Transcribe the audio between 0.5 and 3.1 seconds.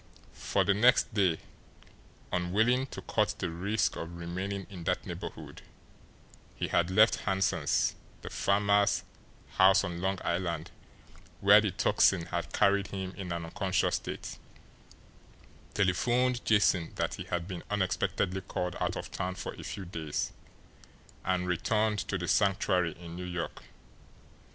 the next day, unwilling to